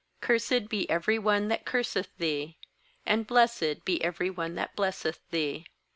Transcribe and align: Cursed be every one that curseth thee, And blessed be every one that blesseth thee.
Cursed 0.19 0.67
be 0.67 0.89
every 0.89 1.19
one 1.19 1.47
that 1.49 1.63
curseth 1.63 2.17
thee, 2.17 2.57
And 3.05 3.27
blessed 3.27 3.85
be 3.85 4.03
every 4.03 4.31
one 4.31 4.55
that 4.55 4.75
blesseth 4.75 5.19
thee. 5.29 5.67